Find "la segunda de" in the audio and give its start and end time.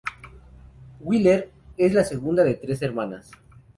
1.93-2.55